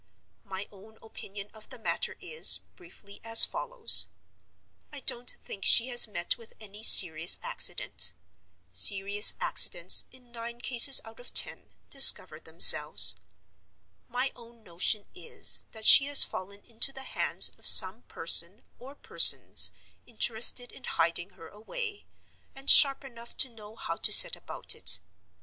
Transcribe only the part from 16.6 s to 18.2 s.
into the hands of some